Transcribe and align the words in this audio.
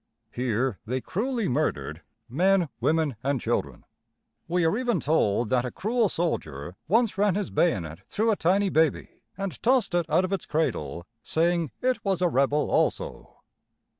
Here 0.31 0.79
they 0.83 0.99
cruelly 0.99 1.47
murdered 1.47 2.01
men, 2.27 2.69
women, 2.79 3.17
and 3.21 3.39
children. 3.39 3.85
We 4.47 4.65
are 4.65 4.75
even 4.75 4.99
told 4.99 5.49
that 5.49 5.63
a 5.63 5.69
cruel 5.69 6.09
soldier 6.09 6.75
once 6.87 7.19
ran 7.19 7.35
his 7.35 7.51
bayonet 7.51 7.99
through 8.09 8.31
a 8.31 8.35
tiny 8.35 8.69
baby, 8.69 9.21
and 9.37 9.61
tossed 9.61 9.93
it 9.93 10.07
out 10.09 10.25
of 10.25 10.33
its 10.33 10.47
cradle, 10.47 11.05
saying 11.21 11.69
it 11.83 12.03
was 12.03 12.23
a 12.23 12.27
rebel 12.29 12.71
also! 12.71 13.43